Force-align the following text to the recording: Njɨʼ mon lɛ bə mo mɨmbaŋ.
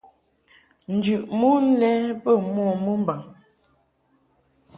Njɨʼ 0.95 1.21
mon 1.39 1.63
lɛ 1.81 1.91
bə 2.23 2.31
mo 2.53 2.63
mɨmbaŋ. 2.83 3.21